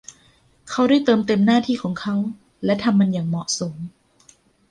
[0.69, 2.15] เขาได้เติมเต็มหน้าที่ของเขา
[2.65, 3.75] และทำมันอย่างเหมาะสม